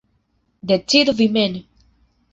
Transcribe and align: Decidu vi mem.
Decidu 0.71 1.13
vi 1.19 1.27
mem. 1.37 1.53